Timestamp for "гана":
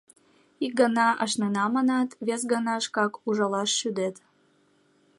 0.81-1.07, 2.51-2.75